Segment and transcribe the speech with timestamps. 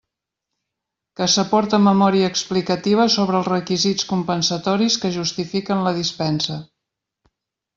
[1.19, 6.59] Que s'aporte memòria explicativa sobre els requisits compensatoris que justifiquen la dispensa.